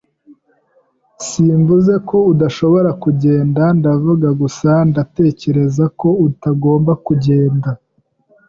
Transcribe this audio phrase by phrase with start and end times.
[1.27, 3.61] Simvuze ko udashobora kugenda.
[3.79, 7.69] Ndavuga gusa ndatekereza ko utagomba kugenda.